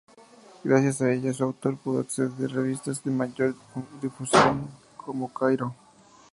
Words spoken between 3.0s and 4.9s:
de mayor difusión,